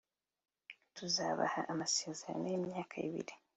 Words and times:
tuzabaha 0.95 1.59
amasezerano 1.71 2.45
y’imyaka 2.49 2.95
ibiri 3.07 3.33